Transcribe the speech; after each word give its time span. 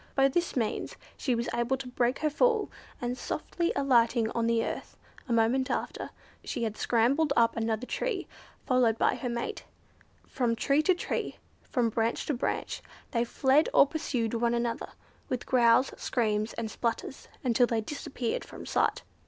By 0.15 0.29
this 0.29 0.55
means 0.55 0.95
she 1.15 1.35
was 1.35 1.47
able 1.53 1.77
to 1.77 1.87
break 1.87 2.17
her 2.25 2.29
fall, 2.31 2.71
and 2.99 3.15
softly 3.15 3.71
alighting 3.75 4.31
on 4.31 4.47
the 4.47 4.65
earth, 4.65 4.97
a 5.29 5.31
moment 5.31 5.69
after, 5.69 6.09
she 6.43 6.63
had 6.63 6.75
scrambled 6.75 7.31
up 7.35 7.55
another 7.55 7.85
tree, 7.85 8.27
followed 8.65 8.97
by 8.97 9.13
her 9.13 9.29
mate. 9.29 9.63
From 10.27 10.55
tree 10.55 10.81
to 10.81 10.95
tree, 10.95 11.35
from 11.61 11.89
branch 11.89 12.25
to 12.25 12.33
branch, 12.33 12.81
they 13.11 13.23
fled 13.23 13.69
or 13.75 13.85
pursued 13.85 14.33
one 14.33 14.55
another, 14.55 14.89
with 15.29 15.45
growls, 15.45 15.93
screams, 15.97 16.53
and 16.53 16.71
splutters, 16.71 17.27
until 17.43 17.67
they 17.67 17.81
disappeared 17.81 18.43
from 18.43 18.65
sight. 18.65 19.03